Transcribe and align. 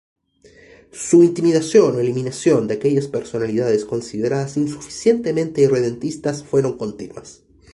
Su 0.91 1.21
intimidación 1.21 1.95
o 1.95 1.99
eliminación 1.99 2.65
de 2.67 2.73
aquellas 2.73 3.05
personalidades 3.05 3.85
consideradas 3.85 4.57
insuficientemente 4.57 5.61
irredentistas 5.61 6.43
fueron 6.43 6.75
continuas. 6.75 7.43